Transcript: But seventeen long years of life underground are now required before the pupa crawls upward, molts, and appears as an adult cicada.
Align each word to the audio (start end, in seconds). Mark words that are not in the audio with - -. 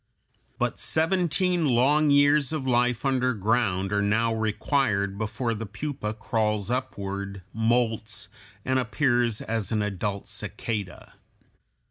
But 0.57 0.79
seventeen 0.79 1.67
long 1.75 2.09
years 2.09 2.51
of 2.51 2.65
life 2.65 3.05
underground 3.05 3.93
are 3.93 4.01
now 4.01 4.33
required 4.33 5.15
before 5.15 5.53
the 5.53 5.67
pupa 5.67 6.15
crawls 6.15 6.71
upward, 6.71 7.43
molts, 7.55 8.27
and 8.65 8.79
appears 8.79 9.41
as 9.41 9.71
an 9.71 9.83
adult 9.83 10.27
cicada. 10.27 11.13